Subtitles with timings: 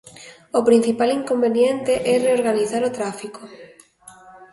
[0.57, 3.41] O principal inconveniente é reorganizar o tráfico.